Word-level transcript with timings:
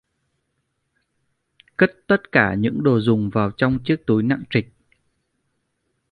Cất 1.77 1.91
tất 2.07 2.31
cả 2.31 2.55
những 2.57 2.83
đồ 2.83 2.99
dùng 2.99 3.29
vào 3.33 3.51
trong 3.57 3.79
chiếc 3.85 3.95
túi 4.07 4.23
nặng 4.23 4.43
trịch 4.49 4.67